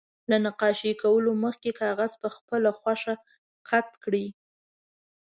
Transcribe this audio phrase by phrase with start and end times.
[0.29, 3.13] له نقاشي کولو مخکې کاغذ په خپله خوښه
[3.69, 4.25] قات کړئ.